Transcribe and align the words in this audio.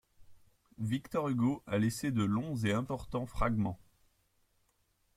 Victor 0.79 1.29
Hugo 1.29 1.61
a 1.67 1.77
laissé 1.77 2.09
de 2.09 2.23
longs 2.23 2.55
et 2.63 2.73
importants 2.73 3.27
fragments. 3.27 3.77